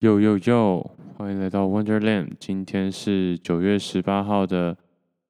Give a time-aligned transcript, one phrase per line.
[0.00, 2.32] 呦呦呦，欢迎来到 Wonderland。
[2.38, 4.76] 今天是九月十八号的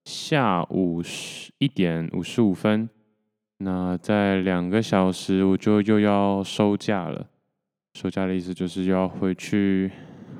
[0.04, 2.90] 下午十一点五十五分。
[3.58, 7.28] 那在两个小时，我就又要收假了。
[7.94, 9.88] 收假的意思就是要回去，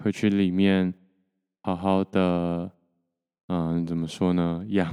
[0.03, 0.93] 回去里面
[1.63, 2.69] 好好的，
[3.47, 4.65] 嗯，怎么说呢？
[4.71, 4.93] 养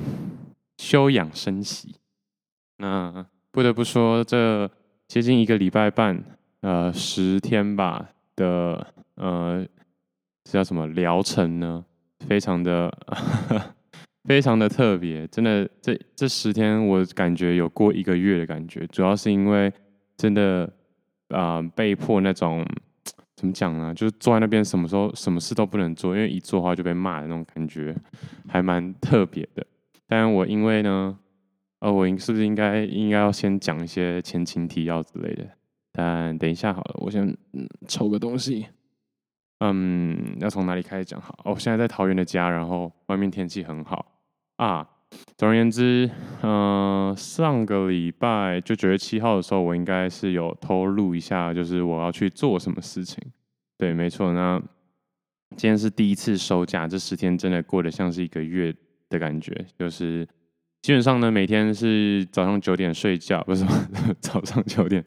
[0.77, 1.95] 休养生息。
[2.77, 4.70] 那不得不说，这
[5.07, 6.23] 接近一个礼拜半，
[6.61, 8.88] 呃，十天吧的。
[9.15, 9.63] 呃，
[10.43, 11.85] 这叫什么疗程呢？
[12.27, 12.91] 非常的
[14.27, 19.72] 非常的特别，真的，这这十天我感觉有过一个月的感觉，主要是因为
[20.17, 20.67] 真的
[21.30, 22.66] 啊、被迫那种
[23.35, 23.94] 怎么讲呢？
[23.94, 27.95] 就是坐在那边，什么时候什么事都不能做，因为一做的话就被骂的那种感觉，
[28.47, 29.63] 还蛮特别的。
[30.08, 31.16] 但我因为呢，
[31.81, 35.47] 呃，我应是不是应该应该要先讲一些前情提要之类的？
[35.93, 38.65] 但等一下好了，我先嗯抽个东西。
[39.59, 41.33] 嗯，要从哪里开始讲好？
[41.45, 44.05] 哦，我现在在桃园的家，然后外面天气很好
[44.58, 44.85] 啊。
[45.38, 46.09] 总而言之，
[46.41, 53.23] 嗯、上个礼拜就九月七号的时候，我应该是有透露一下，就是我要去做什么事情。
[53.78, 54.33] 对，没错。
[54.33, 54.59] 那
[55.55, 58.73] 今天是第一次收假，这十天真的过得像是一个月
[59.07, 59.53] 的感觉。
[59.78, 60.28] 就是
[60.81, 63.63] 基本上呢，每天是早上九点睡觉，不是
[64.19, 65.05] 早上九点，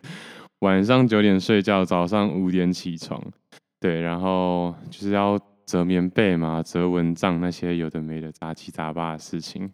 [0.60, 3.22] 晚上九点睡觉，早上五点起床。
[3.78, 9.70] 对，然后就是要折棉被嘛，折蚊帐那些有的没的杂七杂八的事情。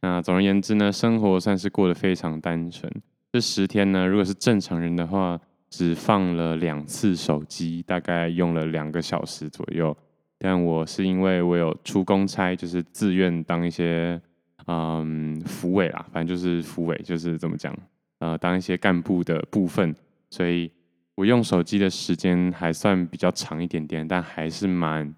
[0.00, 2.90] 那总而言之呢，生活算是过得非常单纯。
[3.32, 5.38] 这十天呢，如果是正常人的话，
[5.70, 9.96] 只放了两次手机，大概用了两个小时左右。
[10.38, 14.20] 但我是因为我有出公差，就是自愿当一些
[14.66, 17.74] 嗯辅委啦，反正就是辅委，就是怎么讲，
[18.18, 19.94] 呃，当一些干部的部分，
[20.30, 20.70] 所以。
[21.16, 25.14] 我用手机的时间还算比较长一点点，但还是蛮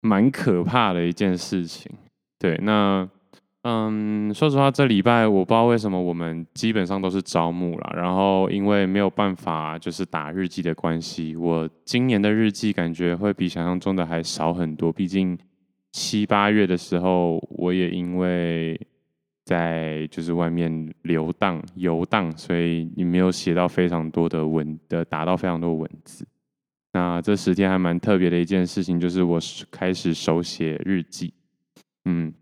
[0.00, 1.88] 蛮可怕的一件事情。
[2.40, 3.08] 对，那
[3.62, 14.92] 嗯，说实话，这礼拜我不知道为什么我们基本上都是招募了，然后因为没有办法就是打日记的关系，我今年的日记感觉会比想象中的还少很多。
[14.92, 15.38] 毕竟
[15.92, 18.76] 七八月的时候，我也因为。
[19.46, 26.26] 在就是外面流荡游荡，所以你没有写到非常多的文的，打到非常多文字。
[26.92, 29.38] 那这十天还蛮特别的一件事情，就是我
[29.70, 31.32] 开始手写日记。
[32.06, 32.34] 嗯，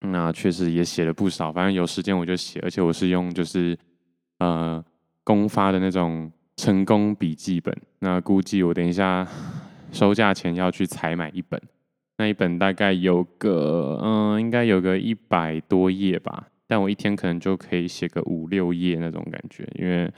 [0.00, 3.78] 那确实也写了不少，反正有时间我就写，而且我是用就是
[4.40, 4.84] 呃
[5.22, 7.72] 公发的那种成功笔记本。
[8.00, 9.24] 那估计我等一下
[9.92, 11.62] 收假前要去采买一本。
[12.18, 20.12] 那一本大概有个，嗯，应该有个一百多页吧，但我一天可能就可以写个五六页那种感觉，因为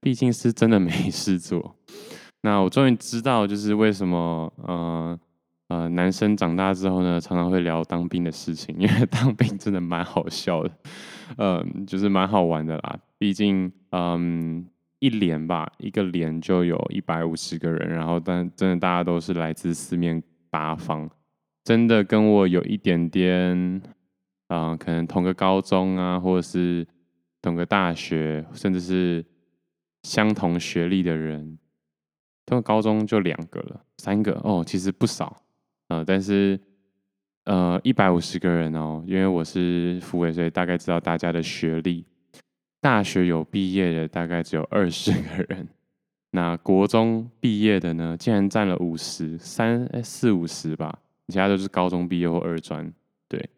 [0.00, 1.76] 毕竟是真的没事做。
[2.42, 5.20] 那我终于知道，就是为什么，呃
[5.68, 10.70] 呃，男生长大之后呢，常常会聊当兵的事情，因为 当兵真的蛮好笑的，
[11.36, 12.98] 嗯，就是蛮好玩的啦。
[13.18, 14.66] 毕竟，嗯，
[15.00, 21.08] 一连吧，一个连就有一百五十个人，然后但真的大家都是来自四面八方。
[21.70, 23.80] 真的跟我有一点点，
[24.48, 26.84] 啊、可能同个高中啊，或者是
[27.40, 29.24] 同个大学，甚至是
[30.02, 31.56] 相同学历的人，
[32.44, 35.40] 同个高中就两个了，三个哦，其实不少，
[35.86, 36.58] 呃，但是
[37.44, 42.04] 呃，一百五十个人哦，因为我是辅委，所以大概知道大家的学历。
[42.80, 45.68] 大学有毕业的大概只有二十个人，
[46.32, 50.98] 那国中毕业的呢，竟然占了五十三，四五十吧。
[51.30, 52.92] 其他都是高中毕业或二专，
[53.28, 53.48] 对，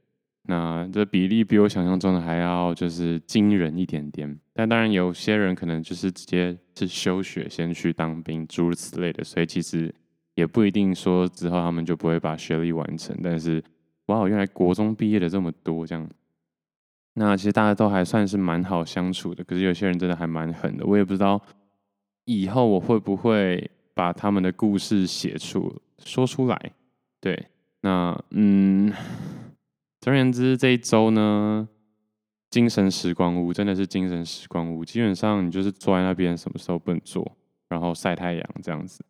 [0.43, 4.39] 那这比例比我想象中的还要就是惊人一点点。
[4.53, 9.95] 但当然，有些人可能就是直接是休学先去当兵，诸如此类的，所以其实
[10.35, 13.17] 也不一定说之后他们就不会把学历完成。
[13.23, 13.63] 但是，
[14.07, 16.07] 哇，原来国中毕业的这么多，这样，
[17.15, 19.43] 那其实大家都还算是蛮好相处的。
[19.45, 21.41] 可是有些人真的还蛮狠的，我也不知道
[22.25, 26.73] 以后我会不会把他们的故事写出说出来，
[27.21, 27.47] 对。
[27.83, 28.93] 那嗯，
[30.01, 31.69] 总而言之，这一周呢，
[32.51, 34.85] 精神时光屋真的是精神时光屋。
[34.85, 37.37] 基本上你就是坐在那边，什么时候不能做，
[37.69, 39.05] 然后晒太阳这样子。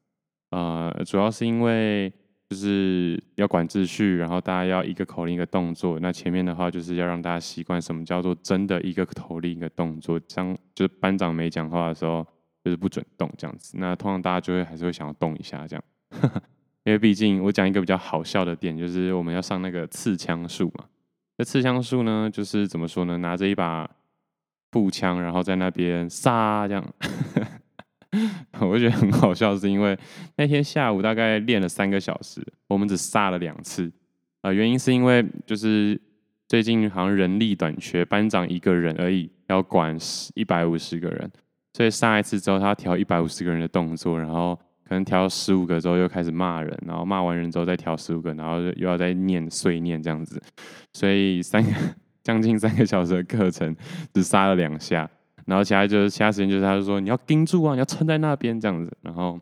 [0.51, 2.13] 呃，主要是因为
[2.49, 5.99] 就是要管秩序，然后大家要一个口令一个动作。
[6.01, 10.19] 那前面的话就是要让大家习惯什么叫做真的一个口令一个动作。
[10.21, 12.27] 这样就是班长没讲话的时候，
[12.65, 13.77] 就是不准动这样子。
[13.79, 15.85] 那通常大家就会还是会想要动一下这样。
[16.84, 20.84] 因为毕竟我讲一个比较好笑的点，就是我们要上那个刺枪术嘛。
[21.38, 23.19] 那刺枪术呢，就是怎么说呢？
[23.19, 23.88] 拿着一把
[24.70, 26.84] 步枪，然后在那边杀这样。
[28.61, 29.99] 我觉得很好笑，是因为
[30.37, 33.90] 那天下午大概练了三个小时，我们只杀了两次。
[34.43, 35.99] 呃，原因是因为就是
[36.46, 39.96] 最近好像人力短缺，班长一个人而已，要管
[40.34, 41.31] 一百五十个人，
[41.73, 44.58] 所以杀一次之后，他调一百五十个人的动作，然后
[44.93, 50.39] 可能调十五个之后又开始骂人，然后骂完人之后再调十五个，然后又要再念碎念这样子，
[50.93, 51.71] 所以三个
[52.23, 53.75] 将近三个小时的课程
[54.12, 55.09] 只杀了两下。
[55.47, 59.41] 然后其他就是其他时间就是他就说你要盯住啊，你要撑在那边这样子，然后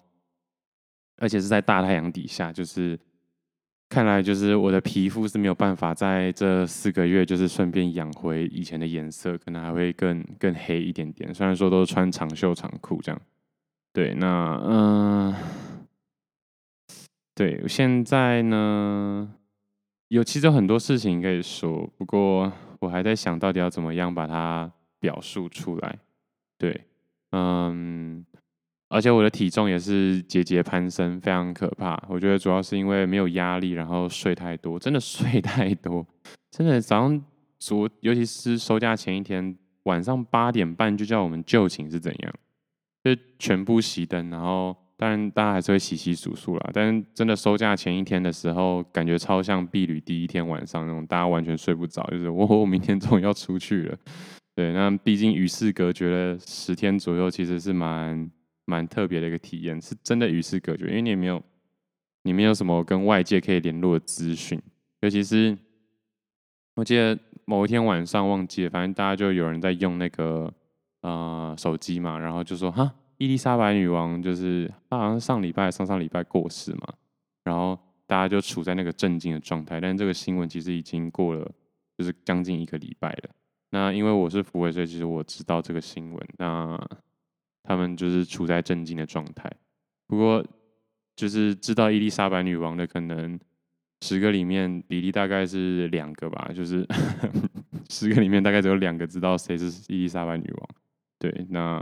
[1.16, 2.96] 而且是在大太阳底下，就是
[3.88, 11.34] 看来就是我的皮肤是没有办法在这四个月就是顺便养回以前的颜色，可能还会更更黑一点点。
[11.34, 13.20] 虽然说都是穿长袖长裤这样，
[13.92, 15.36] 对，那嗯、呃，
[17.34, 19.34] 对，现在呢
[20.08, 24.70] 有其实有很多事情可以说，不过我还在想到底要怎么样把它。
[25.02, 25.98] 表述出来，
[26.58, 26.78] 对，
[27.32, 28.22] 嗯，
[28.90, 31.98] 而且我的体重也是节节攀升，非常可怕。
[32.06, 36.06] 我觉得主要是因为没有压力，然后睡太多，真的睡太多，
[36.50, 37.24] 真的早上
[37.58, 42.34] 昨，尤其是收假前一天晚上八点半就叫我们就寝是怎样？
[43.02, 46.70] 就全部熄灯，然后当然大家还是会洗洗漱漱啦。
[46.72, 53.98] 但是真的收假前一天的时候，感觉超像避旅第一天晚上那种，大家完全睡不着，就是我 我明天终于要出去了。
[54.54, 58.30] 对，那毕竟与世隔绝了十天左右，其实是蛮
[58.66, 61.42] 蛮特别的一个体验，是真的与世隔绝，因为你也没有，
[62.24, 64.60] 你没有什么跟外界可以联络的资讯，
[65.00, 65.56] 尤其是
[66.74, 70.52] 我记得某一天晚上忘记了，反正大家就有人在用那个
[71.02, 76.94] 呃手机嘛，然后就说哈，伊丽莎白女王就是她好像上礼拜、上上礼拜过世嘛，
[77.44, 81.50] 然后大家就处在那个震惊的状态，但这个新闻其实已经过了，
[81.96, 83.30] 就是将近一个礼拜了。
[83.72, 86.28] 那因为我是福卫，所以其实我知道这个新闻。
[86.38, 86.76] 那
[87.62, 89.48] 他们就是处在震惊的状态。
[90.08, 90.44] 不过，
[91.14, 93.38] 就是知道伊丽莎白女王的，可能
[94.00, 96.50] 十个里面比例大概是两个吧。
[96.52, 96.84] 就是
[97.88, 100.68] 十个里面大概只有两个知道谁是伊丽莎白女王。
[101.20, 101.80] 对，那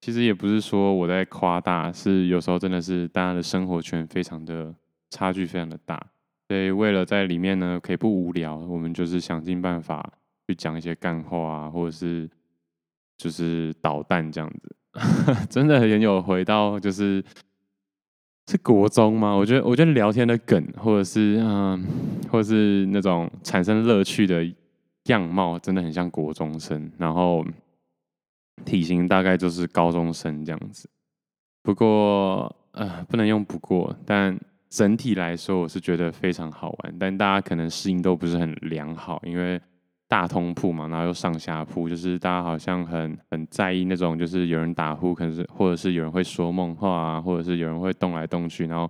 [0.00, 4.74] 其实也不是说我在夸大，是有时候真的是大家的生活圈非常的
[5.10, 6.04] 差距非常的大。
[6.48, 10.12] 所以为了在里面呢可以不无聊，我们就是想尽办法。
[10.46, 12.28] 去讲一些干话啊，或者是
[13.16, 14.76] 就是捣蛋这样子，
[15.48, 17.24] 真的很有回到就是
[18.48, 19.32] 是国中吗？
[19.32, 21.82] 我觉得我觉得聊天的梗，或者是嗯，
[22.30, 24.44] 或者是那种产生乐趣的
[25.04, 27.42] 样貌，真的很像国中生，然后
[28.64, 30.88] 体型大概就是高中生这样子。
[31.62, 36.94] 不过呃，不能用不过，但整体来说，我是觉得非常好玩。
[36.98, 39.60] 但大家可能适应都不是很良好，因为。
[40.06, 48.88] 大通铺嘛，然后又上下铺，就是大家好像很很在意那种，就是有人打呼，可能是或者是有人会说梦话啊，或者是有人会动来动去，然后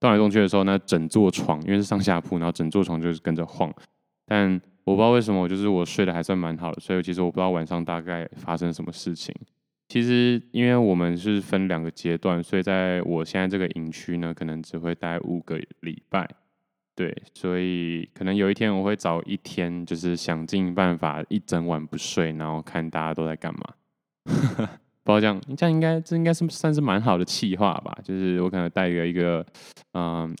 [0.00, 3.72] 动来动去的时候，那整座床因为是上下铺，然后整座床就是跟着晃。
[4.26, 9.34] 但我不知道为什么，就是我睡得还算蛮好的，所以其实我不知道晚上大概发生什么事情。
[9.88, 16.26] 其实因为我们是分两个阶段，所以在我现在这个营区呢，可能只会待五个礼拜。
[16.94, 23.60] 对，所以可能有一天我会找一天，就是想尽办法一整晚不睡，然后看大家都在干嘛。
[25.04, 27.96] 不知道这样，这样应该这应该是算是蛮好的企划吧。
[28.02, 29.44] 就是我可能带一个一个，
[29.92, 30.34] 嗯，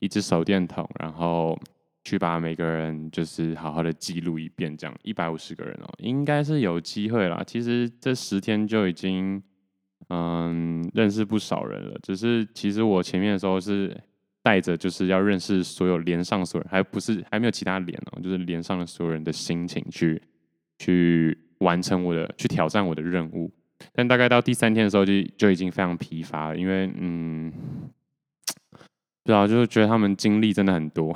[0.00, 1.58] 一只手电筒，然后
[2.04, 7.42] 去把每个人就是好好的记录一遍，这样一百五十个人哦，应该是有机会啦。
[7.46, 9.42] 其实这十天就已经
[10.08, 13.96] 嗯认识不少人了，只是其实我前面的时候是。
[14.42, 20.18] 带着就是要认识所有连上所有人，还不是还没有其他连哦，就是连上了所有人的心情去
[20.78, 23.52] 去完成我的去挑战我的任务。
[23.92, 27.52] 但大概到第三天的时候就就已经非常疲乏了，因为嗯，
[29.30, 31.14] 然后就是觉得他们经历真的很多，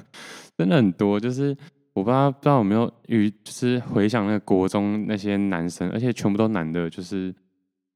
[0.56, 1.18] 真的很多。
[1.20, 1.56] 就是
[1.92, 7.34] 我不知道不知道有没有与就是回想那个国中那些男生，而且全部都男的，就是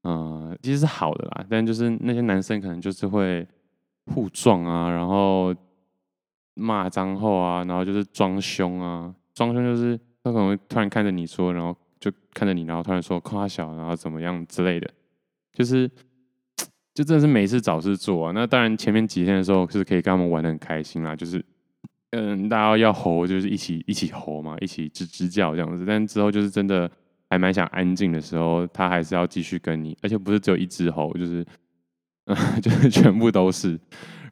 [0.03, 3.47] 嗯、其实是好的啦，但就是那些男生可能就是会。
[4.13, 5.51] 互撞啊，然后
[6.53, 14.87] 骂脏话啊，然后就是装凶啊，装凶就是他可能会突然看着你说，然后就看着你，然后突然说夸小，然后怎么样之类的，
[15.53, 15.89] 就是
[16.95, 18.31] 就真的是没事找事做啊。
[18.33, 21.45] 那当然前面几天的时候是可以跟他们玩的很开心啦，就是
[22.09, 25.85] 嗯，大家要吼就是一起一起吼嘛，一起吱吱叫这样子。
[25.85, 26.89] 但之后就是真的
[27.29, 31.45] 还蛮想安静的时候，他还是要继续跟你，而且不是只有一只吼，就是。
[32.27, 33.79] 嗯， 就是全部都是，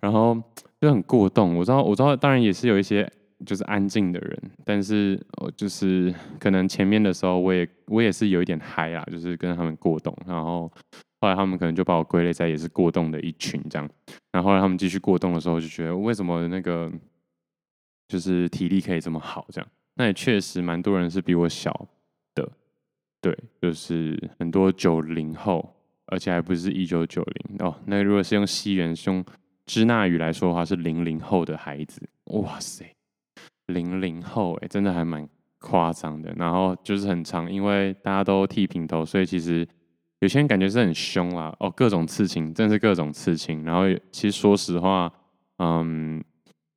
[0.01, 0.35] 然后
[0.81, 1.55] 就很过动。
[1.55, 3.07] 我知道，我知道，当然也是有一些
[3.45, 10.15] 就是安静的人，但是我就是可能前面的时候，我也我也是有一点嗨啦，就是跟他们过动。
[10.25, 10.71] 然后
[11.21, 13.89] 后来他们可能就把我归类在也是过动的一群这样。
[14.31, 16.91] 然后后来他们继续过动的时候，就觉得为什么那个
[18.07, 19.69] 就是体力可以这么好这样？
[19.95, 21.87] 那也确实蛮多人是比我小
[22.33, 22.51] 的，
[23.21, 25.75] 对，就是很多九零后，
[26.07, 27.75] 而且还不是一九九零哦。
[27.85, 29.23] 那如果是用西元兄
[29.65, 32.01] 支那语来说的话，是零零后的孩子。
[32.25, 32.85] 哇塞，
[33.67, 35.27] 零零后哎，真的还蛮
[35.59, 36.33] 夸张的。
[36.37, 39.67] 然后就是很长，因为大家都剃平头，所以其实。
[40.19, 43.61] 有些人感觉是很凶啦，哦，各种刺青，真的是各种刺青。
[43.65, 45.11] 然后其实说实话，
[45.57, 46.23] 嗯，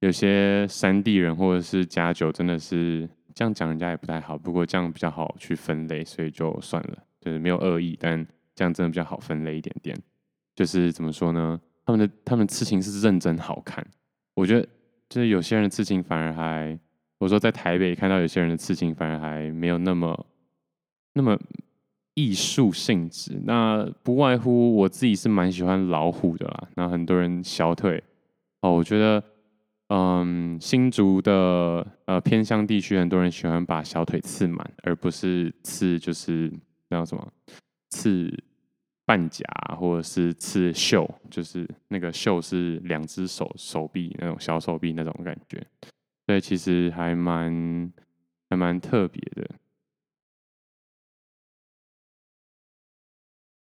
[0.00, 4.36] 有些山地人或者是加九，真的是这样讲人家也不太好。
[4.36, 8.26] 不过这样比较好去分类，所以就算了，就是没有恶意，但
[8.56, 9.96] 这样真的比较好分类一点点。
[10.56, 11.60] 就是怎么说呢？
[11.84, 13.86] 他们的他们刺青是认真好看。
[14.34, 14.68] 我觉得
[15.08, 16.78] 就是有些人的刺青反而还，
[17.18, 20.26] 我说在台北看到有些人的刺青反而还没有那么
[21.14, 21.38] 那么。
[22.18, 26.66] 艺术性质，那不外乎我自己是蛮喜欢老虎的啦。
[26.74, 28.02] 那很多人小腿
[28.62, 29.22] 哦，我觉得，
[29.88, 36.50] 嗯，新竹的呃偏乡地区，很多人喜欢把小腿刺满，而不是刺就是
[36.88, 37.32] 那叫什么
[37.90, 38.34] 刺
[39.06, 39.44] 半甲
[39.78, 45.64] 或者是刺绣，就是那个袖是两只手手臂那种小手臂那种感觉，
[46.26, 47.92] 所以其实还蛮
[48.50, 49.48] 还蛮特别的。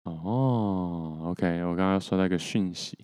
[0.04, 2.96] 哦，OK，我刚刚收到一个讯息，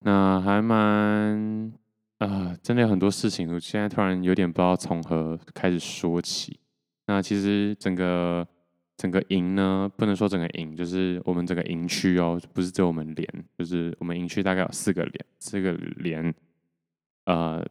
[0.00, 1.72] 那还蛮
[2.18, 6.58] 啊、呃，真的有很多事情，我现在突然有点不知道从何开始说起。
[7.06, 8.46] 那其实整个
[8.98, 16.34] 整个营呢，不能说整个营，就是我们整个营区哦，不是只有我们连，就是我们营区大概有四个连，四个连，
[17.26, 17.64] 呃，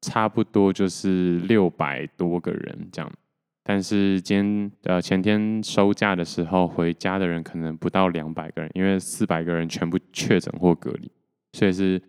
[0.00, 3.10] 差不多就是六百多个人这样。
[3.62, 11.08] 但是今天呃前天收假的时候回家的人可能不到两百个人，因为四百个人全部确诊或隔离，
[11.52, 12.02] 所以是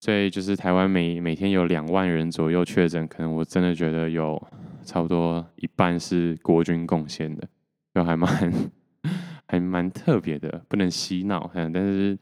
[0.00, 4.42] 所以就是台湾每每天有两万人左右确诊，可能我真的觉得有
[4.82, 7.46] 差不多一半是国军贡献的，
[7.94, 8.70] 就还蛮
[9.46, 11.50] 还蛮特别的，不能洗脑。
[11.54, 12.16] 但是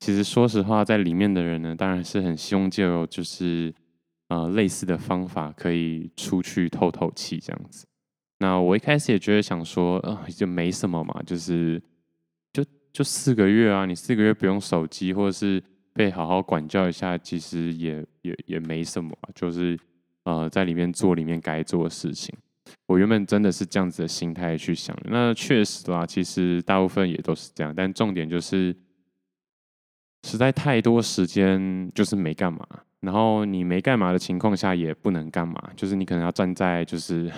[0.00, 3.74] 其实说实话，在里面的人呢，当然是很希望就就是
[4.28, 7.86] 呃类似的方法可以出去透透气这样子。
[8.40, 11.82] 那我一开始也觉得想说，啊、就没什么嘛，就是
[12.52, 15.60] 就就四个月啊，你四个月不用手机，或者是
[15.92, 19.76] 被好好管教一下，其实也也也没什么，就是
[20.22, 22.32] 呃，在里面做里面该做的事情。
[22.86, 28.74] 我原本真的是这样子的心态去想，那确实啦，其实大部分也都是这样，但重点就是
[30.24, 32.66] 实在太多时间就是没干嘛。
[33.00, 37.30] 然后你没干嘛的情况下也不能干嘛，就是你可能要站在就是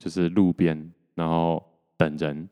[0.00, 1.62] 就是路边，然后
[1.96, 2.48] 等人，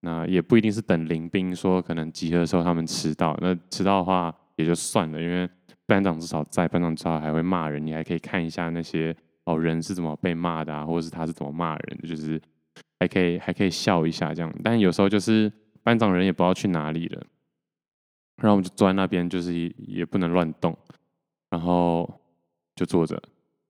[0.00, 5.46] 那也不一定是等邻兵说可能集合的时候他们迟到，那迟到的话也就算了，因为
[5.84, 12.40] 班长至少在，班长至少还会骂人，你还可以看一下那些哦人是怎么被骂的啊，或者是他是怎么骂人，就是
[12.98, 17.22] 还可以还可以笑一下这样，但有时候就是班长人也不知道去哪里了，
[18.36, 20.76] 然后我们就坐在那边，就是也不能乱动。
[21.50, 22.08] 然后
[22.76, 23.20] 就坐着，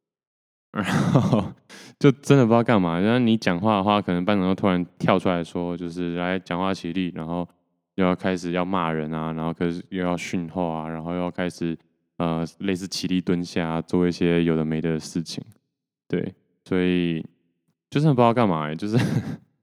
[0.71, 1.43] 然后
[1.99, 3.01] 就真的不知道干嘛。
[3.01, 7.49] 然后你讲话的话，可能班长又突然跳出来说，就是来讲话起立，然后
[7.95, 11.75] 又要开始要骂人啊，然后可是又要训话啊，然后又要开始
[12.19, 15.43] 呃类似起立蹲下啊，做一些有的没的事情。
[16.11, 17.25] 对，所以
[17.89, 18.99] 就是不知道干嘛，就是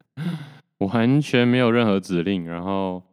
[0.80, 3.04] 我完全没有任何指令，然后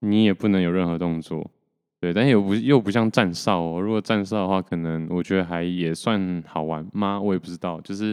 [0.00, 1.50] 你也不能有任何动作。
[1.98, 3.80] 对，但又不又不像站哨哦。
[3.80, 7.18] 如果站哨的话，可能我觉得还也算好玩吗？
[7.18, 8.08] 我也不知道，就是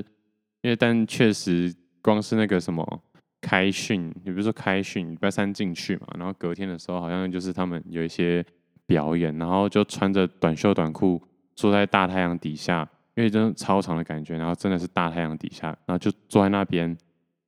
[0.62, 3.04] 因为但确实光是那个什么
[3.42, 8.46] 开训，你比如说开训，礼拜三进去嘛，然后隔天的时候好像就是他们有一些
[8.86, 11.22] 表演，然后就穿着短袖短裤
[11.56, 12.88] 坐在大太阳底下，
[13.20, 16.98] 因为真的超长的感觉，然后真的是大太阳底下，然后就坐在那边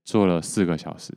[0.03, 1.13] 坐了四个小时，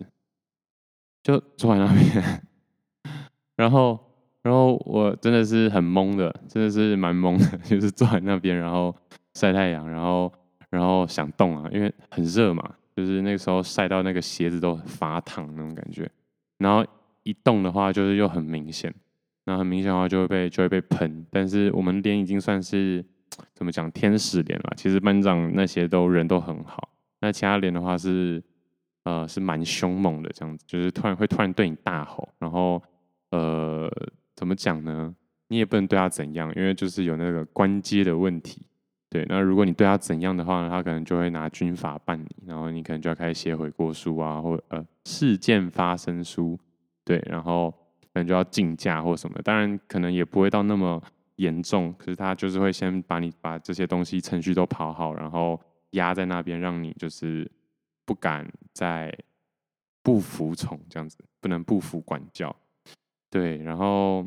[1.24, 2.42] 就坐在那边，
[3.56, 3.98] 然后。
[4.44, 8.94] 然后我真的是很懵的，真的是蛮懵的， 就是坐在那边，然后
[9.32, 10.30] 晒太阳，然后
[10.68, 16.06] 然后想动啊，因为很热嘛，就是那个时候晒到那个鞋子都发烫那种感觉，
[16.58, 16.84] 然后
[17.22, 18.94] 一动的话就是又很明显，
[19.46, 23.02] 那很明显的话就会被就会被喷，但是我们脸已经算是
[23.54, 26.88] 怎么讲天使连啊，其实班长那些都人都很好，
[27.20, 28.42] 那其他连的话是
[29.04, 32.82] 呃是蛮凶猛的这样子，就是突然会突然对你大吼，然后
[33.30, 33.90] 呃。
[34.36, 35.14] 怎么讲呢？
[35.46, 38.66] 你也不能对他怎样，因为就是有那个关阶的问题。
[39.08, 46.58] 对，那如果你对他怎样的话呢，他可能就会拿军法办你，然后你可能就要开始写悔过书啊，或呃事件发生书。
[47.04, 49.40] 对，然后可能就要竞价或什么。
[49.44, 51.00] 当然，可能也不会到那么
[51.36, 55.60] 严重，可是他就是会先把你把这些东西程序都跑好，然后
[55.90, 57.50] 压在那边，让你就是
[58.04, 59.12] 不敢再
[60.02, 62.54] 不服从这样子，不能不服管教。
[63.30, 64.26] 对，然后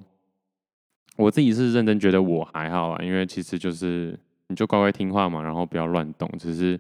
[1.16, 6.80] 我自己是认真觉得我还好啊，因为其实就是你就乖乖听话嘛，然后不要乱动，只是。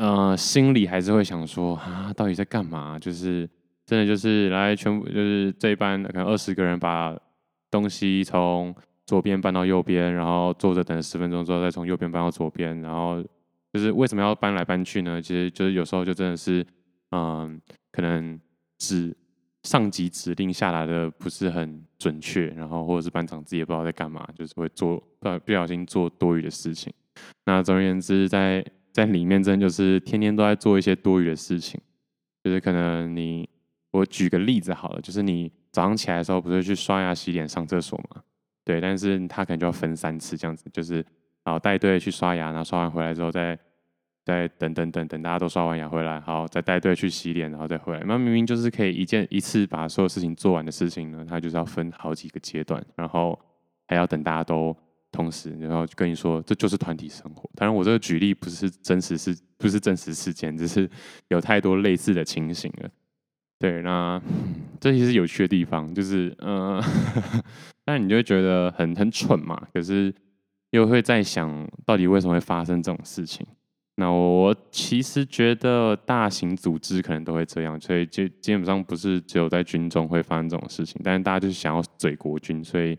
[0.00, 2.96] 呃，心里还是会想说啊，到底在干嘛？
[3.00, 3.50] 就是
[3.84, 7.18] 真的就是来全部就是这一班可能二十个人把
[7.68, 8.72] 东西从
[9.08, 13.24] 左边搬到右边，然后坐着等十分钟之后再从右边搬到左边，然后
[13.72, 15.20] 就是为什么要搬来搬去呢？
[15.22, 16.62] 其实就是有时候就真的是，
[17.12, 17.58] 嗯、
[17.90, 18.38] 可能
[18.76, 19.16] 指
[19.62, 26.92] 上级指令下来的不是很准确，然后或者是班长自己也不知道在干嘛，就是会做不不小心做多余的事情。
[27.46, 28.62] 那总而言之，在
[28.92, 31.80] 在里面真的就是天天都在做一些多余的事情，
[32.44, 33.48] 就是可能你，
[33.90, 38.22] 我举个例子好了，就是你早上起来的时候不是去刷牙、洗脸、上厕所嘛？
[38.68, 40.96] 对，但是他可能就要分三次这样子，就是
[41.42, 43.58] 然后带队去刷牙，然后刷完回来之后再
[44.26, 48.02] 再等等等等，大家都刷完牙回来，好再带队去洗脸，然后再回来。
[48.06, 53.38] 那明明就是可以一件一次把所有事情做完的事情呢，他就是要分好几个阶段，然后
[53.86, 54.76] 还要等大家都。
[55.10, 57.48] 同时，然后跟你说，这就是团体生活。
[57.54, 60.88] 当然，我这个举例不是真实事，不是真实事件，只是
[61.28, 62.90] 有太多类似的情形了。
[63.58, 64.20] 对，那
[64.80, 66.84] 这其实有趣的地方就是，嗯、呃，
[67.84, 69.60] 但你就会觉得很很蠢嘛。
[69.72, 70.14] 可是
[70.70, 73.46] 又会在想到底为什么会发生这种事情？
[73.96, 81.00] 那我其实觉得大型组织可能都会这样，所以就基本上不是只有在军中会发生这种事情。
[81.02, 82.98] 但是大家就是想要嘴国军，所以。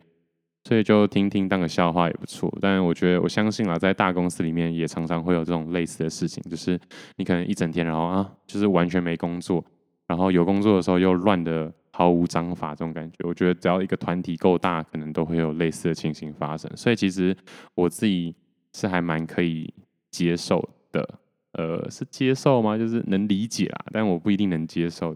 [0.65, 6.77] 所以就听听当个笑话也不错，但是我觉得我相信啊，在大公司里面也常常会有这种类似的事情，就是
[7.15, 9.63] 你可能一整天，然后啊，就是完全没工作，
[10.09, 13.17] 然后有工作的时候又乱得毫无章法，这种感觉。
[13.25, 16.69] 我觉得只要一个团体够大，可能都会有类似的情形发生。
[16.75, 17.33] 所以其实
[17.75, 18.35] 我自己
[18.73, 19.73] 是还蛮可以
[20.11, 21.07] 接受的，
[21.53, 22.77] 呃，是接受吗？
[22.77, 25.15] 就是能理解啦，但我不一定能接受。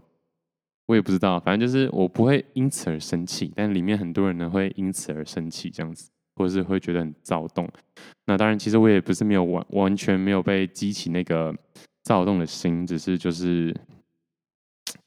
[0.86, 7.67] 我也不知道，反正就是我不会因此而生气，但里面很多人呢会因此而生气，这样子，或是会觉得很躁动。
[8.25, 11.56] 那当然，其实我也不是没有完完全没有被激起那个
[12.03, 13.73] 躁动的心，只是就是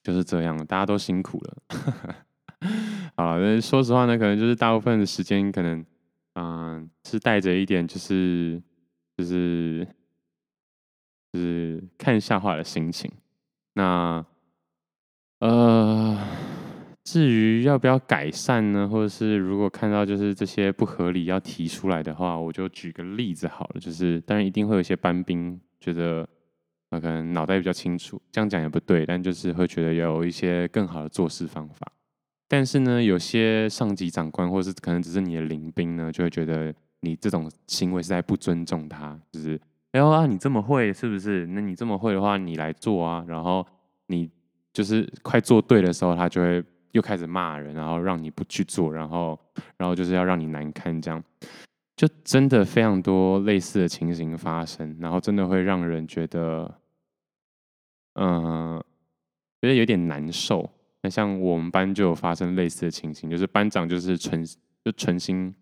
[0.07, 1.57] 就是这样，大家都辛苦了。
[3.16, 5.85] 好了，但是说实话呢，可能就是大部分的时间，可能
[6.35, 8.62] 嗯、是带着一点就是
[9.16, 9.85] 就是
[11.33, 13.11] 就是看笑话的心情。
[13.73, 14.25] 那。
[15.40, 16.16] 呃，
[17.05, 18.88] 至于要不要改善呢？
[18.88, 23.81] 或者是如果看到就是这些不合理要提出来的话，我就举个例子好了。
[23.81, 26.27] 就是当然一定会有一些班兵觉得，
[26.90, 31.87] 呃，可能脑袋比较清楚，这样讲也不对，但就是会觉得有一些更好的做事方法。
[32.49, 39.18] 但是呢，有些上级长官或是可能只是你的邻兵呢，就会觉得你这种行为是在不尊重他。
[39.33, 39.61] 就是，
[39.92, 41.46] 哎呦啊，你这么会是不是？
[41.49, 43.66] 那你这么会的话，你来做啊，然后
[44.07, 44.31] 你。
[44.77, 49.40] 就是快做对的时候，他就会又开始骂人，然后让你不去做，然后，
[49.79, 51.25] 然后就是要让你难堪，这样
[51.97, 56.81] 就真的非常多类似的情形发生，然后真的会让人觉得，
[58.15, 58.79] 嗯，
[59.63, 60.71] 觉得有点难受。
[61.03, 64.45] 那像我们班就有发生类似的情形，就是班长就是存
[64.85, 65.55] 就存心，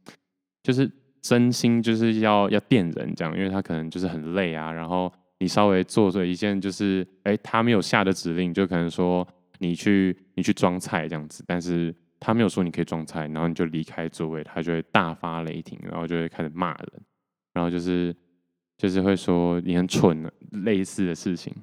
[0.63, 0.91] 就是
[1.23, 5.13] 真心就是要要电人这样，因为他可能就是很累啊，然后。
[5.41, 9.27] 你稍微做做一件，就是哎，他没有下的指令，就可能说
[9.59, 17.03] 你去你去装菜这样子，但是他没有说你可以装菜，然后你就离开座位，他就会大发雷霆，然后就会开始骂人，
[17.53, 18.15] 然后就是
[18.77, 20.31] 就是会说你很蠢，
[20.65, 21.55] 类似的事情。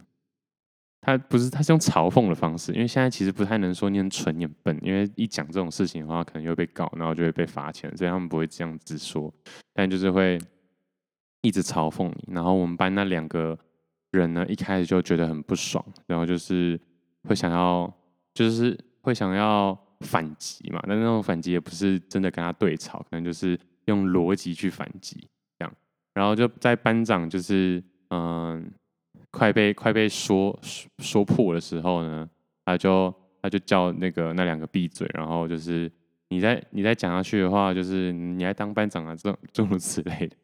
[1.02, 9.34] 他不是，他是用嘲讽的方式，因为现在其实不太能说你很蠢、你很笨，因为一讲这种事情的话，可能又被告，然后就会被罚钱，所以他们不会这样子说，
[9.74, 10.40] 但就是会
[11.42, 12.34] 一直嘲讽你。
[12.34, 13.58] 然后我们班那两个。
[14.12, 16.78] 人呢，一开始就觉得很不爽，然后就是
[17.24, 17.90] 会想要，
[18.34, 20.84] 就是会想要反击嘛。
[20.88, 25.74] 但那种反击也不是真的跟他对吵，可能就是用逻辑去反击这样。
[26.14, 28.70] 然后就在班长就是嗯，
[29.30, 30.60] 快被快被说
[31.00, 32.30] 说破的时候呢，
[32.66, 35.90] 他就他就叫那个那两个闭嘴，然后就是
[36.30, 40.36] 你再你再讲下去的话，就是你来当班长啊，这种诸如此类的。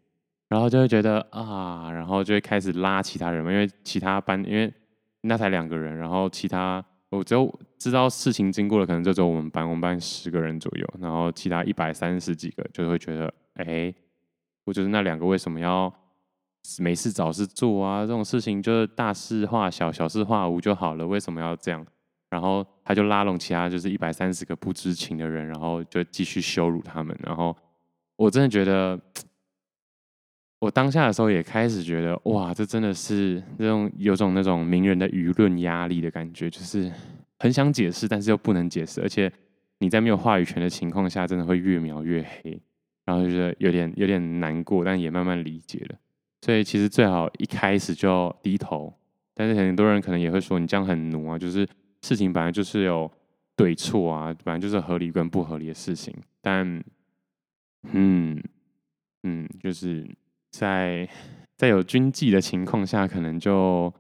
[0.50, 4.74] 然后就会觉得啊，然后就会开始拉其他人嘛，因为其他班因为
[5.22, 13.94] 那才两个人，然后其他我只有知道事情经过了，可能就只有我们班，我们班十个人左右，然后其他一百三十几个就会觉得，哎，
[14.66, 15.94] 我觉得那两个为什么要
[16.80, 18.02] 没事找事做啊？
[18.02, 21.86] 这种事情就是大事化小，小事化无就好了，为什么要这样？
[22.30, 27.18] 然后他就拉拢其他就是一百三十个不知情的人，然后就继续羞辱他们。
[27.24, 27.56] 然后
[28.18, 29.00] 我真的觉得，
[30.60, 36.92] 我当下的时候也开始觉得，哇，这真的是那种有种那种名人的舆论压力的感觉，就是
[37.40, 39.32] 很想解释，但是又不能解释，而且
[39.80, 42.60] 你在没有话语权的情况下，真的会越描越黑。
[43.06, 45.96] 然后就觉得有点有点难过，但也慢慢理解了。
[46.42, 48.94] 所以其实最好一开始就低头。
[49.34, 51.66] 但是很多人可能也会说，你这样很奴啊，就是
[52.02, 53.10] 事情本来就是有
[53.56, 56.14] 对错啊，本来就是合理跟不合理的事情。
[56.42, 56.84] 但，
[57.94, 58.44] 嗯
[59.24, 60.06] 嗯，就是
[60.60, 61.08] 在
[61.56, 63.94] 在有军纪的情况下，可能就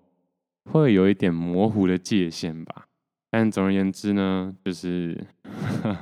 [0.72, 2.88] 会有一点模糊的界限吧。
[3.30, 5.26] 但总而言之呢，就是。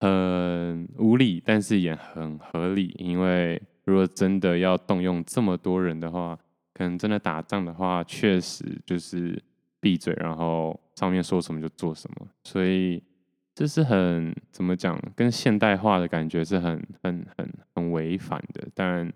[0.00, 2.94] 很无理，但是也很合理。
[2.98, 6.38] 因为如果真的要动用这么多人的话，
[6.74, 9.42] 可能真的打仗的话，确实就是
[9.80, 12.26] 闭嘴，然后上面说什么就做什么。
[12.42, 13.02] 所以
[13.54, 18.68] 这是很怎么讲，跟现代化的感觉是很很很很违反的。
[18.74, 19.10] 但，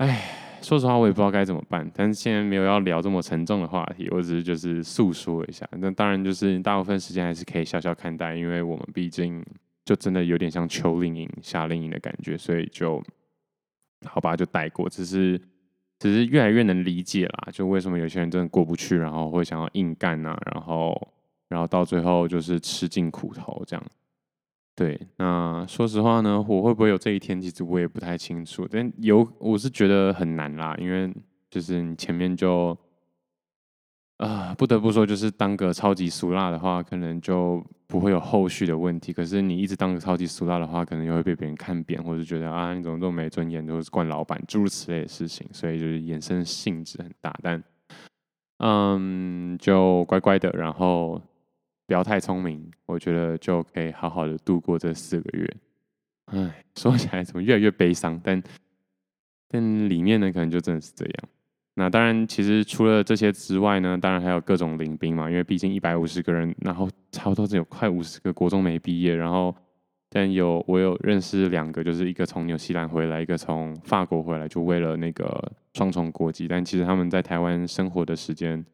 [0.00, 0.36] 哎。
[0.62, 1.90] 说实话，我也不知道该怎么办。
[1.94, 5.66] 但是现在没有要聊这么沉重的话题，我只是就是诉说一下。
[5.72, 9.42] 那当然就是大部分时间还是可以笑笑看待，因为我们毕竟
[9.86, 13.02] 就真的有点像秋令营、夏令营的感觉，所以就
[14.04, 14.86] 好吧，就带过。
[14.86, 15.40] 只是
[15.98, 20.94] 只是越来越能理解啦，就为什么有些人真的过不去，然后会想要硬干呐、然后
[21.48, 23.82] 然后到最后就是吃尽苦头这样。
[24.80, 27.38] 对，那说实话呢，我会不会有这一天？
[27.38, 28.66] 其实我也不太清楚。
[28.66, 31.12] 但有，我是觉得很难啦，因为
[31.50, 32.74] 就是你前面就
[34.16, 39.12] 啊、不得不说，就是当个超级俗辣的话，可能就不会有后续的问题。
[39.12, 45.46] 可是你一直当个超级俗辣的话，可能又会被别人看扁，或者觉得啊，你怎么这么没尊严，都是惯老板，诸如此类的事情。
[45.52, 47.62] 所以就是衍生性质很大，但
[48.60, 51.20] 嗯，就乖乖的，然后。
[51.90, 55.56] 不要太聪明，我觉得就可以好好的度过这四个月。
[56.26, 58.20] 唉， 说起来怎么越来越悲伤？
[58.22, 58.40] 但
[59.48, 61.14] 但里面呢，可能就真的是这样。
[61.74, 69.52] 那当然，其实除了这些之外呢，当然还有各种领兵嘛，因为毕竟一百五十个人，然后差不多只有快五十个国中没毕业，然后
[70.08, 76.46] 但有我有认识两个，就是一个从纽西兰回来，一个从法国回来，就为了那个双重国籍。
[76.46, 78.64] 但其实他们在台湾生活的时间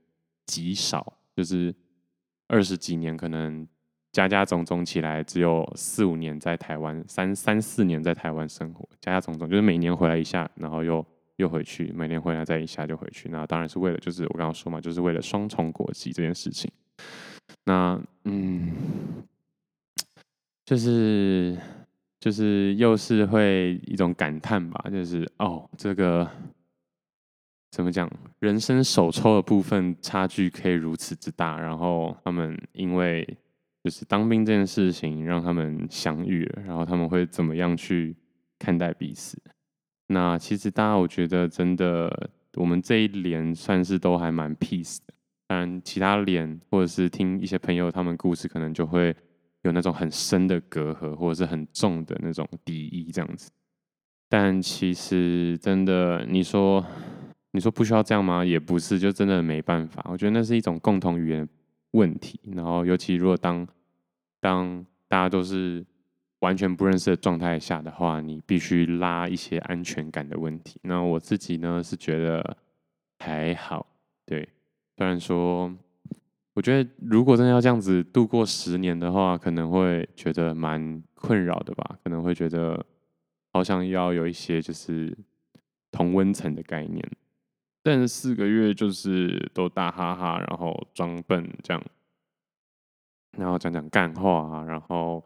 [0.44, 1.74] 极少，就是。
[2.48, 3.66] 二十几年，可能
[4.12, 11.04] 加加总总起来只有四五年在台湾，三三四年在台湾生活，加加总总就是每年回来一下，然后又
[11.36, 13.28] 又回去，每年回来再一下就回去。
[13.28, 16.70] 那当然是为了，就是我刚刚说嘛，就是为了双重国籍这件事情。
[17.64, 18.72] 那嗯，
[20.64, 21.58] 就是
[22.20, 26.30] 就是又是会一种感叹吧，就是哦这个。
[27.70, 28.10] 怎么讲？
[28.38, 33.26] 人生手抽的部分差距可以如此之大，然后他们因为
[33.84, 38.16] 就是当兵这件事情让他们相遇了，然后他们会怎么样去
[38.58, 39.36] 看待彼此？
[40.06, 45.12] 那其实大家我觉得真的，我们这一连算是都还蛮 peace 的。
[45.46, 49.14] 当然，其他连或者是听一些朋友他们故事，可能就会
[49.62, 53.50] 有那种很深的隔阂，或者是很重的那种敌意这样子。
[54.28, 56.82] 但其实真的，你说。
[57.56, 58.44] 你说不需要这样吗？
[58.44, 60.04] 也不是，就真的没办法。
[60.10, 61.48] 我觉得那是一种共同语言
[61.92, 62.38] 问题。
[62.54, 63.66] 然后，尤其如果当
[64.40, 65.82] 当大家都是
[66.40, 70.78] 完全不认识的状态下的话，你必须拉一些安全感的问题。
[70.82, 72.56] 那我自己呢是觉得
[73.18, 73.86] 还好，
[74.26, 74.46] 对。
[74.98, 75.74] 虽然说，
[76.52, 81.98] 我觉得如果真的要这样子度过十年的话，可能会觉得蛮困扰的吧。
[82.04, 82.84] 可能会觉得
[83.52, 85.16] 好像要有一些就是
[85.90, 87.02] 同温层的概念。
[87.86, 91.80] 但是四个月就是都大哈哈，然后装笨这样，
[93.38, 95.22] 然后讲讲干话，然后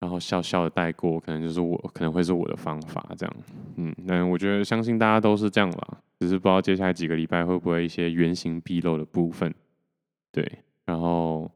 [0.00, 3.36] 然后笑笑的带过，可能就是我可能会是我的方法这样，
[3.76, 9.54] 嗯，那我觉得相信大家都是这样吧，只是不知道接下来几个礼拜会不会一些原形毕露的部分，
[10.32, 11.48] 对，然后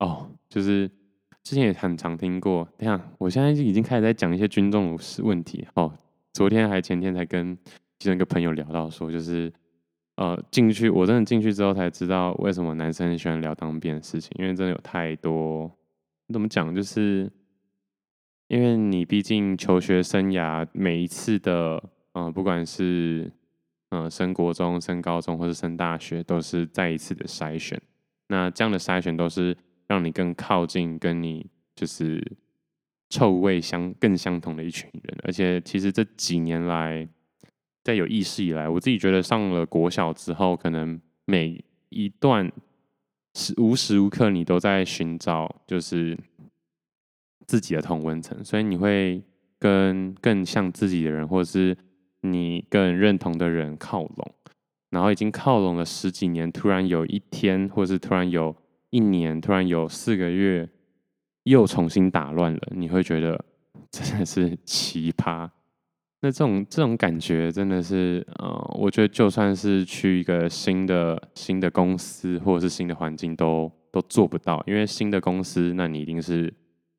[0.00, 0.90] 哦，就是
[1.44, 5.64] 之前也很常听过，等下我现在已经开始在讲一些军中问题。
[5.74, 5.96] 哦，
[6.32, 7.56] 昨天还前天才跟
[8.00, 9.52] 其中一个朋友聊到说，就是。
[10.16, 15.64] 呃，进去我真的进去之后才知道为什么男生很喜欢聊当兵的事情，因为真的有太多，
[16.26, 17.32] 你怎么讲，就是
[18.48, 21.82] 因为你毕竟求学生涯每一次的，
[22.12, 23.32] 呃，不管是
[23.88, 27.80] 呃升国中、升高中或者升大学，都是再一次的筛选。
[28.28, 32.22] 那这样的筛选都是让你更靠近跟你就是
[33.08, 37.08] 臭味相更相同的一群人，而且其实这几年来。
[37.90, 42.50] 在有意识以来，我自己觉得上了国小之后，可能每一段
[43.34, 46.16] 时无时无刻你都在寻找就是
[47.46, 49.20] 自己的同温层，所以你会
[49.58, 51.76] 跟更像自己的人，或者是
[52.20, 54.34] 你更认同的人靠拢。
[54.90, 58.54] 然后已经靠拢了十几年，突然有一天，或是突然有
[58.90, 60.68] 一年，突然有四个月，
[61.44, 63.44] 又重新打乱了，你会觉得
[63.90, 65.48] 真的是奇葩。
[66.22, 76.52] 那这种这种感觉真的是，呃，我觉得就算是去一个新的新的公司或者是新的环境都都做不到，因为新的公司，那你一定是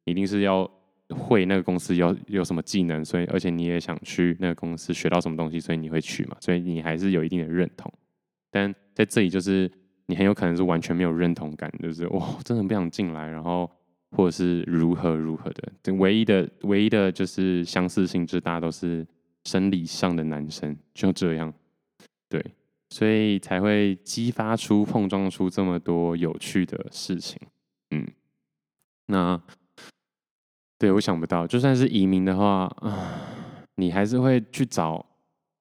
[0.05, 0.67] 一定是要
[1.09, 7.93] 会那个公司要有什么技能，所以而且你也想去那个公司学到什么东西，所以你会去嘛，所以你还是有一定的认同。
[8.49, 9.71] 但在这里就是
[10.07, 13.69] 你很有可能是完全没有认同感，就是哇，真的不想进来，然后
[14.11, 19.05] 或者是如何如何的，唯一的唯一的就是相似性，就大家都是。
[19.45, 21.51] 生理上的男生就这样，
[22.29, 22.39] 对，
[22.91, 27.41] 所以才会激发出、碰撞出这么多有趣的事情。
[27.89, 28.07] 嗯，
[29.07, 29.41] 那
[30.77, 33.17] 对，我想不到，就算是移民的话啊，
[33.77, 35.03] 你还是会去找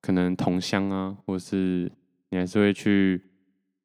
[0.03, 1.91] 可能同乡啊，或是
[2.29, 3.19] 你还是会去，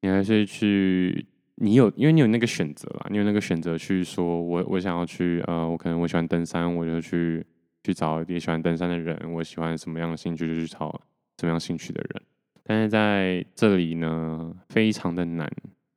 [0.02, 7.46] 你还是会去，你有，因为你有那个选择啦，你有那个选择去说我，我想要去，呃，我可能我喜欢登山，我就去。
[7.86, 10.90] 去找也喜欢登山的人，我喜欢什么样的兴趣就去找
[11.38, 12.24] 什么样兴趣的人。
[12.64, 15.48] 但是在这里呢，非常的难。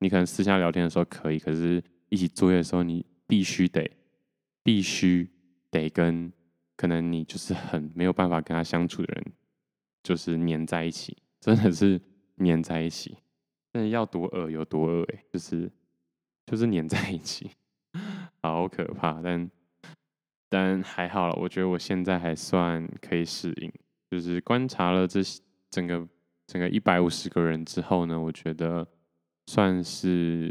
[0.01, 3.91] 你可能私下聊天的时候可以，可是一起作业的时候，你必须得
[4.63, 5.31] 必须
[5.71, 6.31] 得跟
[6.77, 9.33] 可能你就是很没有办法跟他相处的人，
[10.03, 11.99] 就是黏在一起，真的是
[12.35, 13.17] 黏在一起。
[13.73, 15.71] 但要多恶有多恶哎，就是
[16.47, 17.51] 就是黏在一起，
[18.43, 19.51] 好可怕，但。
[20.51, 23.71] 但还好了，我觉得我现在还算可以适应。
[24.11, 25.21] 就是观察了这
[25.69, 26.09] 整个
[26.47, 28.89] 整个一百五十个人之后呢，我觉得
[29.49, 30.51] 算是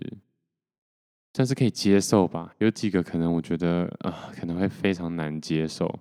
[1.33, 2.53] 算是可以接受吧。
[2.59, 5.91] 有几个可能我觉得啊，可能会非常难接受，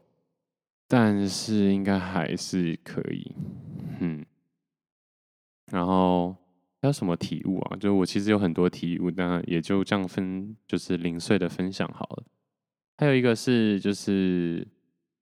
[0.87, 3.35] 但是应该还是可以。
[4.01, 4.23] 嗯，
[5.73, 6.37] 然后
[6.87, 7.77] 还有什么体悟啊？
[7.81, 12.23] 就我其实有很多体悟，那也就这样分，就是零碎的分享好了。
[12.97, 14.65] 还有一个是，就是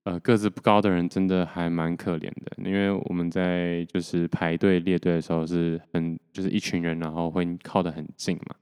[0.03, 8.55] 呃个子不高的人真的还蛮可怜的，因为我们在就是排队列队的时候是很就是一群人，然后会靠得很近嘛。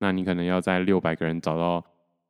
[0.00, 1.84] 那你可能要在六百个人找到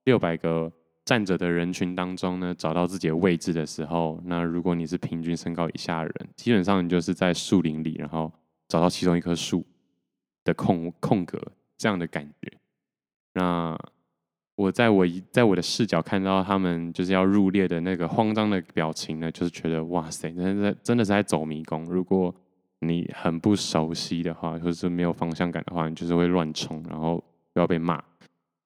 [0.04, 0.70] 六百个
[1.06, 8.30] 站着的人群当中呢，找到自己的位置的时候，那如果你是平均身高以下的人，基本上你就是在树林里，然后
[8.68, 9.64] 找到其中一棵树
[10.48, 11.38] 的空空格
[11.76, 12.50] 这样的感觉。
[13.34, 13.78] 那
[14.56, 21.84] 我在我在我的视角看到他们就是要入列的那个慌张的表情呢，就是觉得哇塞，真的真的是在走迷宫。
[21.84, 22.34] 如果
[22.80, 27.22] 你很不熟悉的话，或者是没有方向感的话，你就是会乱冲，然后
[27.54, 28.02] 又要被骂，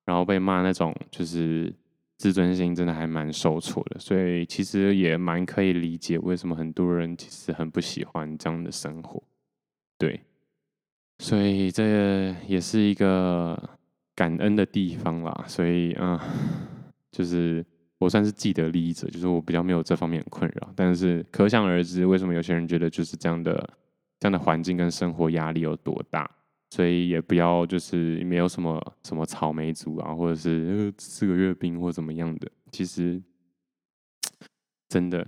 [0.05, 1.75] 然后被骂那种就是
[2.17, 3.99] 自尊心真的还蛮受挫的。
[3.99, 9.23] 所以其实也蛮可以理解为什么很多人其实很不喜欢这样的生活。
[9.99, 10.21] 对，
[11.23, 13.57] 所以这也是一个。
[14.15, 16.23] 感恩的地方啦，所以啊、
[17.11, 17.65] 就是
[17.97, 20.71] 我算是既得利益者，就是我比较没有这方面的困扰。
[20.77, 23.55] 但是可想而知，为什么有些人觉得就是这样的
[24.21, 26.31] 这样的环境跟生活压力有多大？
[26.69, 32.53] 所以也不要就是没有什么什么草莓族啊，或者是四个月兵或怎么样的。
[32.71, 33.21] 其实
[34.91, 35.27] 真的。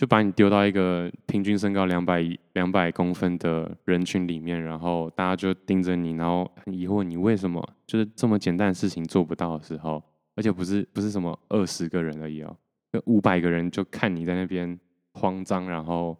[0.00, 10.02] 就把你丢到一个平均身高两百两百公分的人群里面，然后大家就盯着你，然后很疑惑你为什么就是这么简单的事情做不到的时候，
[10.36, 12.56] 而且不是不是什么二十个人而已哦，
[13.04, 14.80] 五百个人就看你在那边
[15.12, 16.16] 慌张，然后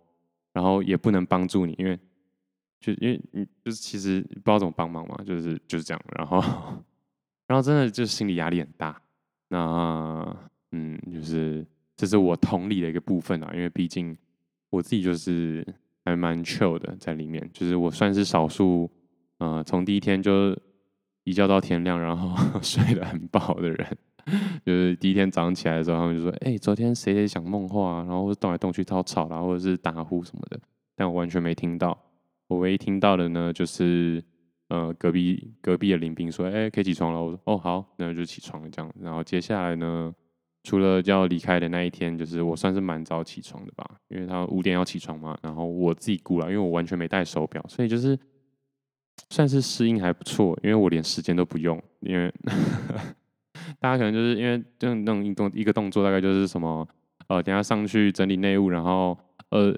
[0.52, 1.98] 然后也不能帮助你，因为
[2.80, 6.38] 就因为你就是其实不知道怎么帮忙嘛，就是就是这样，然后
[7.48, 9.00] 然后真的就是心理压力很大，
[9.48, 10.36] 那
[10.72, 11.66] 嗯就是。
[12.00, 14.16] 这是我同理的一个部分啊，因为毕竟
[14.70, 15.62] 我自己就是
[16.02, 18.90] 还蛮 chill 的在里面，就是我算是少数，
[19.36, 20.56] 呃，从第一天就
[21.24, 23.98] 一觉到天亮，然后 睡得很饱的人。
[24.64, 30.58] 就是第一天早上起来的时候，他们就说：“哎，昨天谁谁讲梦话？”然后动来动去，超吵啦，或者是打呼什么的，
[30.96, 31.98] 但我完全没听到。
[32.48, 34.24] 我唯一听到的呢，就是
[34.68, 40.14] 呃，隔壁隔壁的林兵说：“哎，可以起床了。”我说：“哦，好，那就起床了。”这样，然后接下来呢？
[40.62, 45.36] 除了要离开的那一天，就是我算是蛮早起床的吧，因为他五点要起床嘛。
[45.42, 48.18] 然后我自己估了，因为我完全没带手表，所以就是
[49.30, 50.58] 算是适应还不错。
[50.62, 52.32] 因为我连时间都不用，因为
[53.80, 56.86] 大家可能就是因为这种那种运动一个动作大概就是什么
[57.28, 59.16] 呃，等下上去整理内务，然后
[59.48, 59.74] 呃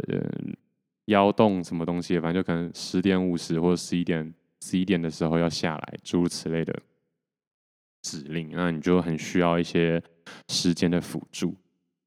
[1.07, 6.77] 腰动什么东西，反正就可能十点五十或者十一点十一点的时候要下来，诸如此类的。
[8.03, 10.03] 指令，那你就很需要一些
[10.49, 11.55] 时间的辅助。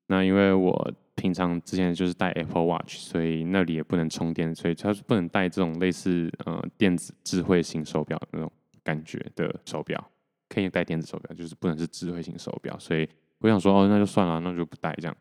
[0.08, 8.52] 那因为我平常之前就是戴 Apple Watch，所以那里也不能充电，所以它是不能戴这种类似呃电子智慧型手表那种
[8.84, 10.12] 感觉的手表。
[10.48, 12.78] 可以戴电子手表，就是不能是智慧型手表。
[12.78, 15.18] 所以我想说，哦，那就算了，那就不戴这样。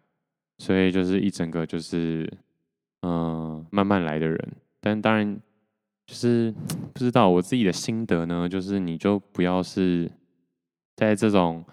[0.59, 2.30] 所以就是一整个就是
[3.00, 4.52] 嗯、慢慢来的人。
[4.80, 5.40] 但当然
[6.07, 6.54] 就是
[6.92, 10.12] 不知道我自己的心得呢，就是你就不要是
[10.94, 11.64] 在这种、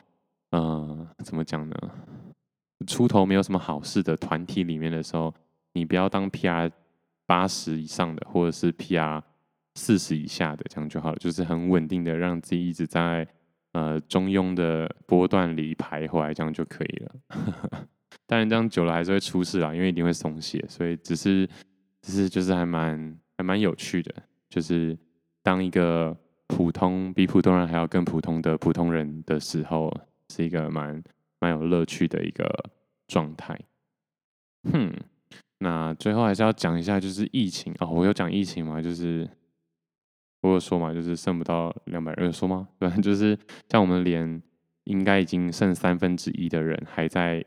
[0.51, 1.75] 呃、怎么讲呢？
[2.87, 5.33] 出头没有什么好事的团体里面的时候，
[5.73, 6.71] 你不要当 PR
[7.25, 9.21] 八十以上的，或者是 PR
[9.75, 11.17] 四十以下的，这样就好了。
[11.17, 13.27] 就是很稳定的，让自己一直在
[13.73, 17.15] 呃中庸的波段里徘徊，这样就可以了。
[18.25, 20.63] 当然，这样久了还是会出事啦，因为一定会松懈。
[20.67, 21.47] 所以只是，
[22.01, 24.13] 只是就是还蛮还蛮有趣的，
[24.49, 24.97] 就是
[25.43, 29.93] 当一个普通比普通人还要更普通的普通人的时候，
[30.31, 31.03] 是一个蛮。
[31.43, 32.47] 蛮有乐趣的一个
[33.07, 33.59] 状态，
[34.71, 34.93] 哼，
[35.57, 37.87] 那最后还是要讲一下，就是疫情哦。
[37.87, 39.27] 我有讲疫情嘛，就是
[40.41, 42.67] 我有说嘛，就是剩不到两百人，说吗？
[42.77, 43.35] 对，就是
[43.69, 44.39] 像我们连
[44.83, 47.43] 应该已经剩三分之一的人还在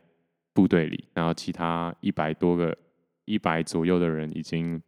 [0.53, 2.77] 部队里，然后其他一百多个、
[3.27, 4.83] 一百左右的人已经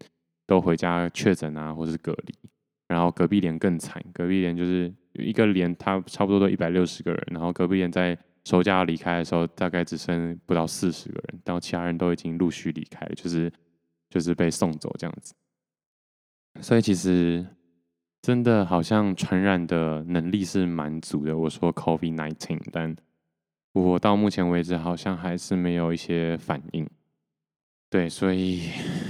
[0.48, 2.35] 都回家确诊啊，或是隔离。
[2.88, 8.18] 然后隔壁连更惨，隔壁连就是一个连，他差不多都一百六十个人，然后隔壁连在。
[8.48, 13.52] 收假离开的时候，大概只剩不到四十个人，然后其他人都已经陆续离开了，就是
[14.09, 15.35] 就是被送走这样子。
[16.61, 17.44] 所以其实
[18.22, 21.37] 真的好像传染的能力是蛮足的。
[21.37, 22.94] 我说 COVID-19，但
[23.72, 26.88] 我到目前为止好像还是没有一些反应。
[27.90, 28.62] 对，所以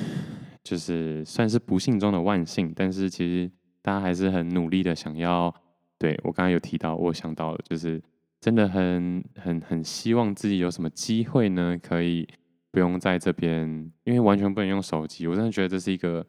[0.64, 5.54] 就是算是不幸中的万幸，但是其实大家还是很努力的想要。
[5.98, 8.02] 对，我刚刚有提到，我想到了就是。
[8.38, 11.76] 真的很很很希望自己有什么机会呢？
[11.82, 12.28] 可以
[12.70, 13.66] 不用在这边，
[14.04, 15.26] 因为完全不能用手机。
[15.26, 16.24] 我真的觉得这是一个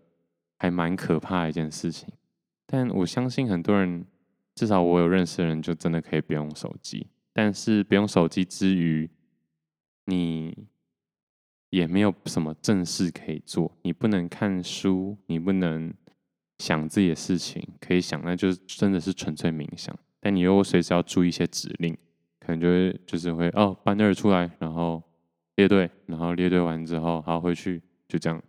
[0.57, 2.07] 还蛮可怕的一件事情。
[2.65, 4.03] 但我相信很多人，
[4.55, 7.05] 至少我有认识的人，就真的可以不用手机。
[7.33, 9.07] 但是不用手机之余，
[10.05, 10.65] 你
[11.69, 13.71] 也没有什么正事可以做。
[13.83, 15.93] 你不能看书，你不能
[16.59, 19.95] 想自己的事情，可以想，那就是真的是纯粹冥想。
[20.19, 21.97] 但你又随时要注意一些指令。
[22.39, 25.03] 可能就会就是会哦，班二出来，然后
[25.57, 28.41] 列队，然后列队完之后，好回去，就这样，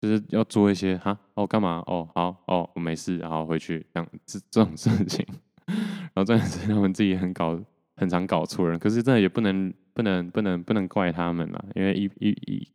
[0.00, 5.26] 就是要做一些哈哦干嘛哦好哦我没事，然后回去这样这这种事情，
[5.66, 7.62] 然后这样子他们自己很搞
[7.96, 12.66] 很常搞错人，可是真的也不能不能不能不能怪他们啦，因为一一一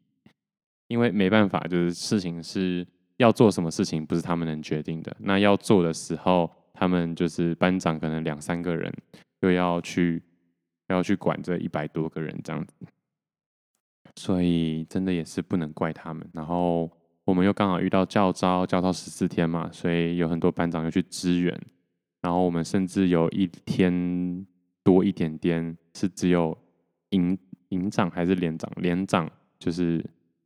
[0.88, 2.86] 因为没办法，就是事情是
[3.24, 8.94] 要做什么事情不是他们能决定的，那要做的时候，他们就是班长可能两三个人
[9.42, 10.22] 又要去。
[10.90, 12.76] 要去管这一百多个人这样子，
[14.18, 16.28] 所以真的也是不能怪他们。
[16.34, 16.92] 然后
[17.24, 21.58] 我们又刚好遇到教招，教招十四天嘛，所以有很多班长又去支援。
[22.22, 24.46] 然后我们甚至有一天
[24.84, 26.56] 多一点点是只有
[27.12, 27.36] 营
[27.70, 30.04] 营长还是连长，连长就是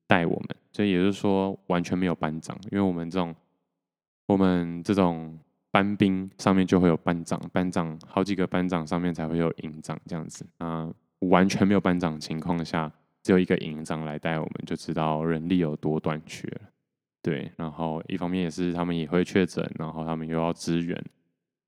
[0.07, 3.35] 带我们，所以也就是说完全没有班长，因为我们这种
[4.25, 5.37] 我们这种。
[5.69, 10.89] 班兵上面就会有班长，班长好几个班长上面才会有营长这样子啊，
[11.19, 12.91] 完全没有班长情况下，
[13.21, 16.61] 只有一个营长来带我们，就知道人力有多短缺了。
[17.21, 20.99] 对，然后一方面也是他们也会确诊，然后他们又要支援，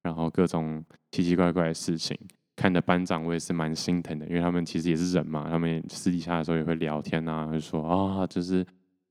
[0.02, 2.17] 然后各种奇奇怪怪的事情，
[2.60, 8.65] 看的班长我也是蛮心疼的，因为他们其实也是人嘛，他们私底下的时候也会聊天啊，会说啊，就是。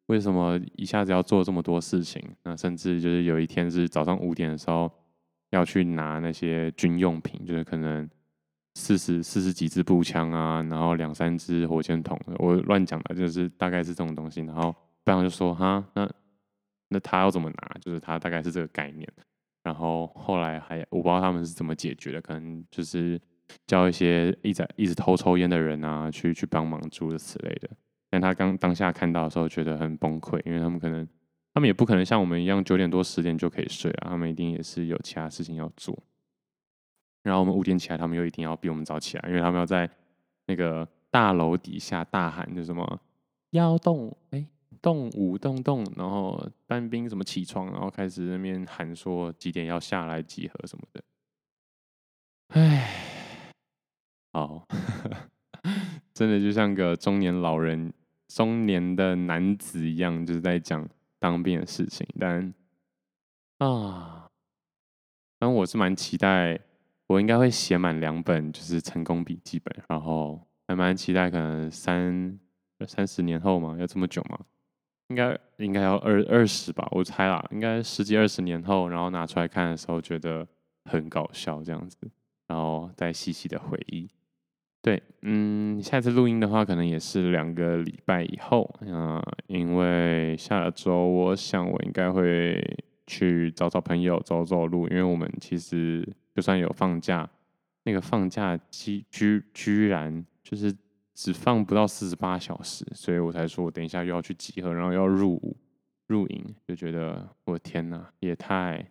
[0.08, 2.18] 为什么一下子要做这么多事情？
[2.42, 4.90] 那甚至就是有一天是早上五点的时候
[5.50, 8.08] 要去拿那些军用品，就是可能
[8.76, 14.40] 四十四十几支步枪啊，然后两三支火箭筒，我乱讲的，就是大概是这种东西。
[14.40, 16.10] 然后班长就说：“哈，那
[16.88, 17.76] 那他要怎么拿？
[17.78, 19.06] 就是他大概是这个概念。”
[19.62, 23.20] 然后后来还我不知道他们是怎么解决的，可能就是
[23.66, 27.70] 叫一些一直一直偷抽烟的人啊，去去帮忙诸如此类的。
[28.10, 31.06] 但他刚当下看到的时候，觉得很崩溃，因为他们可能，
[31.52, 35.96] 他们也不可能像我们一样九点多十点就可以睡啊，他们一定也是有其他事情要做。
[37.22, 39.90] 然后我们五点起来，他们又一定要比我们早起来，因为他们要在
[40.46, 43.00] 那个大楼底下大喊，就什么
[43.50, 44.46] 要动，哎，
[44.80, 51.04] 动五动动，然后班兵什么起床，然后开始那边喊说几点要下来集合什么的。
[52.54, 52.88] 唉，
[54.32, 54.66] 好。
[56.14, 57.92] 真的就像个中年老人、
[58.26, 62.06] 中年的男子一样，就是在讲当兵的事情。
[62.18, 62.52] 但
[63.58, 64.28] 啊，
[65.38, 66.58] 但我是蛮期待
[67.06, 72.38] 我应该会写满两本，就是成功笔记本，然后还蛮期待，可能三
[72.86, 74.40] 三十年后嘛，要这么久吗？
[75.08, 80.46] 应该应该要二二十吧，我猜啦，应该十几二十年后，然后拿出来看的时候，觉得
[80.84, 81.96] 很搞笑这样子，
[82.48, 84.08] 然后再细细的回忆。
[84.80, 88.62] 对，嗯，下次录音的话，可能也是两个礼拜以后
[88.92, 92.62] 啊，因为下周我想我应该会
[93.06, 97.28] 去找找朋友走走路，因为我们其实就算有放假，
[97.84, 100.74] 那个放假居居居然就是。
[101.20, 105.56] 只放不到四十八小时，所以我才说我等一下又要去集合，然后要入伍
[106.06, 108.88] 入营，就觉得我天哪，也太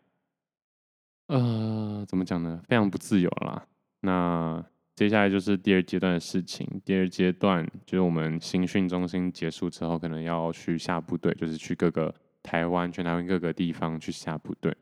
[1.28, 2.62] 呃怎么讲呢？
[2.68, 3.66] 非常不自由啦。
[4.02, 4.62] 那
[4.98, 6.68] 接下来就是第二阶段的事情。
[6.84, 14.76] 第二阶段就是我们新训中心结束之后，可能要去下部队，就是去各个台湾、全台湾各个地方去下部队。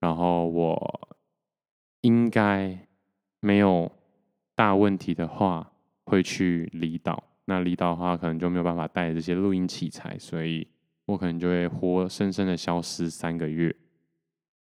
[0.00, 1.16] 然后我
[2.00, 2.76] 应该
[3.40, 3.90] 没有
[4.54, 5.68] 大问题的话。
[6.04, 10.66] 会去离岛，那离岛的话，可能就没有办法带这些录音器材，所以
[11.06, 13.74] 我可能就会活生生的消失三个月。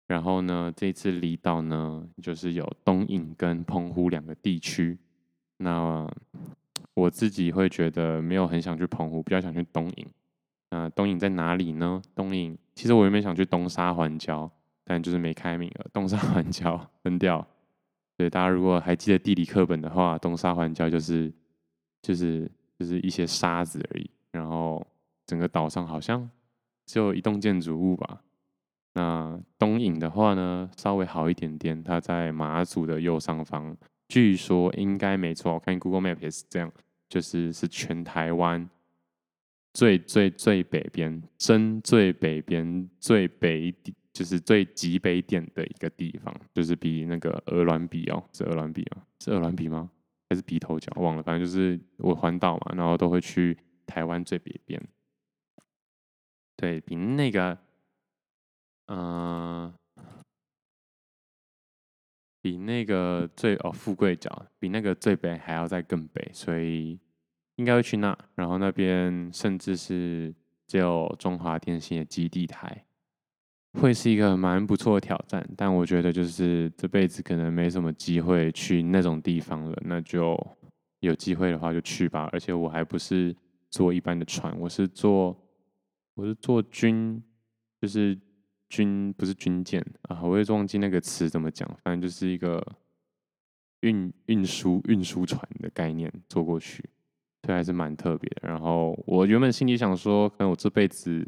[0.07, 4.97] 然后呢，这次离岛呢，就是有东引跟澎湖两个地区。
[5.57, 6.09] 那
[6.93, 10.07] 我自己会觉得没有很想去澎湖，比较想去东引。
[10.69, 12.01] 那东引在哪里呢？
[12.15, 14.49] 东引其实我原本想去东沙环礁，
[14.83, 15.85] 但就是没开名额。
[15.91, 17.45] 东沙环礁分掉。
[18.15, 21.31] 对，大家如果还记得地理课本的话，东沙环礁就是
[22.01, 22.49] 就是
[22.79, 24.85] 就是一些沙子而已，然后
[25.25, 26.29] 整个岛上好像
[26.85, 28.21] 只有一栋建筑物吧。
[28.97, 33.77] 那东引的话呢，稍微好一点点，它在马祖的右上方，
[34.07, 36.71] 据说应该没错，我看 Google Map 也是这样，
[37.07, 38.67] 就是是全台湾
[39.73, 43.93] 最最最北边，真最北边最北底。
[44.17, 49.03] 就是最极北点的一个地方，就是比那个鹅銮鼻哦，是鹅銮鼻吗？
[49.19, 49.91] 是鹅銮鼻吗？
[50.27, 50.91] 还是鼻头角？
[50.99, 54.81] 忘了，反正就是我环岛嘛，然后都会去台湾最北边，
[56.55, 57.55] 对，比那个，
[58.87, 59.73] 嗯、
[62.41, 66.99] 比那个最哦富贵角，比那个最北还要再更北，所以
[67.55, 70.33] 应该会去那，然后那边甚至是
[70.67, 72.83] 只有中华电信的基地台。
[73.73, 80.35] 会是一个蛮不错的挑战，但我觉得就是这辈子可能没什么机会去那种地方了，那就
[81.01, 82.27] 有机会的话就去吧。
[82.31, 83.35] 而且我还不是
[83.69, 85.37] 坐一般的船，我是坐
[86.15, 87.21] 我是坐军，
[87.79, 88.17] 就是
[88.69, 92.65] 军不是军舰啊，我也忘记那个词怎么讲，反正就是一个
[93.81, 96.83] 运运输运输船的概念坐过去，
[97.41, 98.49] 对，还是蛮特别的。
[98.49, 101.25] 然后我原本心里想说，可能我这辈子。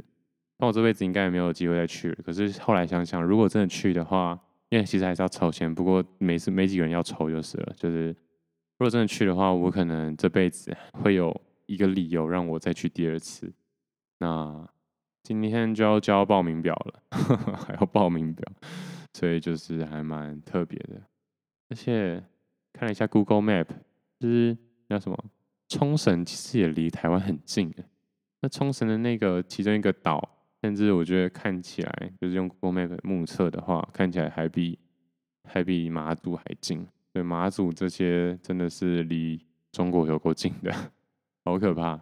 [0.61, 2.17] 那我这辈子应该也没有机会再去了。
[2.21, 4.37] 可是后来想想，如果真的去的话，
[4.67, 7.73] 因为其实还是要筹钱，不过每次没几个人要筹就是了。
[7.77, 11.33] 就是如果真的去的话，我可能这辈子会有
[11.65, 13.49] 一个理由让我再去第二次。
[14.17, 14.67] 那
[15.29, 17.03] 今天就要交报名表了，
[17.55, 18.51] 还要报名表，
[19.13, 20.99] 所以就是还蛮特别的。
[21.69, 22.19] 而且
[22.73, 23.67] 看了一下 Google Map，
[24.19, 24.57] 就是
[24.89, 25.15] 叫什么
[25.67, 27.71] 冲绳，其实也离台湾很近。
[28.41, 30.27] 那冲绳的那个其中一个岛。
[30.63, 34.79] 甚至我觉得看起来，就是用 Google Map 目测的话，看起来还比
[35.43, 36.87] 还比马祖还近。
[37.13, 40.73] 对，马祖这些真的是离中国有够近的，
[41.45, 42.01] 好可怕。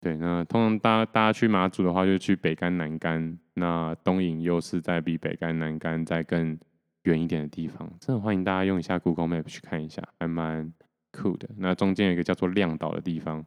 [0.00, 3.38] 对，那通常大家大家去马祖的话，就去北竿、南竿。
[3.54, 6.58] 那东引又是在比北竿、南竿再更
[7.02, 7.90] 远一点的地方。
[8.00, 10.72] 真的欢迎大家用一下 Google Map 去看一下，还蛮
[11.12, 11.48] 酷的。
[11.58, 13.44] 那中间有一个叫做亮岛的地方，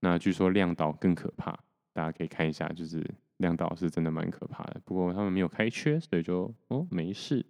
[0.00, 1.52] 那据说亮岛更可怕，
[1.92, 3.02] 大家可以看一下，就是。
[3.38, 7.44] 亮岛是真的蛮可怕的，不过他们没有开缺，所以就哦没事。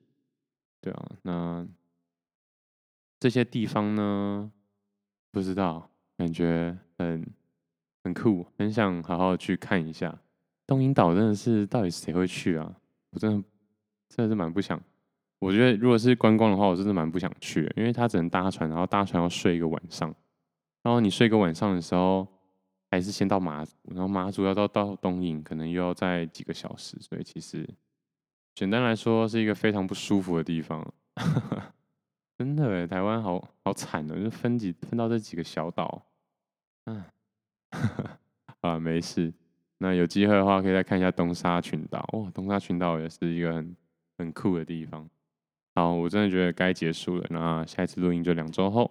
[0.81, 1.69] 对啊，那
[3.21, 4.51] 这些地方呢，
[5.31, 7.27] 不知道，感觉很
[8.05, 10.19] 很酷，很想好好去看一下。
[10.67, 12.75] 东引岛真的是，到底谁会去啊？
[13.11, 13.49] 我真的
[14.09, 14.81] 真的是蛮不想。
[15.39, 20.15] 我觉得如果是观光的话，我真的蛮不想去，因为他只能搭船，然后搭船要睡一个晚上，
[20.83, 22.27] 然后你睡一个晚上的时候。
[22.95, 27.67] 还是先到马祖，然后马祖要到到东引，可能又要再几个小时，所以其实
[28.55, 30.87] 简单来说是一个非常不舒服的地方。
[32.37, 36.05] 真的，台湾好好惨哦，就分几分到这几个小岛。
[36.85, 37.03] 嗯，
[38.61, 39.33] 啊，没事。
[39.79, 42.07] 那有机会的话，可以再看一下东沙群岛。
[42.13, 43.77] 哇，东沙群岛也是一个很
[44.19, 45.09] 很酷的地方。
[45.75, 47.27] 好，我真的觉得该结束了。
[47.31, 48.91] 那下一次录音就两周后，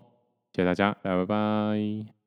[0.53, 2.20] 谢谢大家，拜拜。